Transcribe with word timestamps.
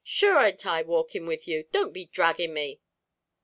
shure 0.03 0.39
an't 0.39 0.65
I 0.65 0.81
walking 0.81 1.27
with 1.27 1.47
you; 1.47 1.65
don't 1.71 1.93
be 1.93 2.05
dragging 2.05 2.55
me!" 2.55 2.81